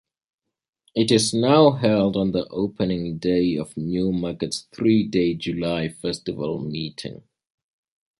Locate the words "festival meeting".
5.89-7.21